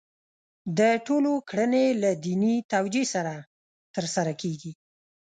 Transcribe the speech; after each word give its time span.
د 0.77 0.79
ټولو 1.05 1.31
کړنې 1.49 1.85
له 2.03 2.11
دیني 2.25 2.55
توجیه 2.73 3.05
سره 3.13 3.33
ترسره 3.95 4.33
کېږي. 4.41 4.71